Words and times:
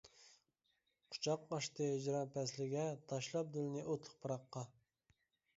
قۇچاق 1.15 1.43
ئاچتى 1.57 1.89
ھىجران 1.89 2.31
پەسلىگە، 2.37 2.87
تاشلاپ 3.13 3.53
دىلنى 3.59 3.85
ئوتلۇق 3.87 4.17
پىراققا. 4.25 4.65